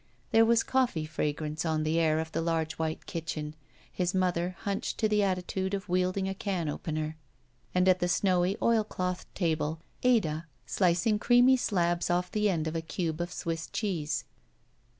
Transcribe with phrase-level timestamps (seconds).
[0.31, 3.53] There was coffee fragrance on the air of the large white kitchen,
[3.93, 7.17] his mother hunched to the attitude of wielding a can opener,
[7.75, 12.81] and at the snowy oilclothed table, Ada, slicing creamy slabs off the end of a
[12.81, 14.23] cube of Swiss cheese.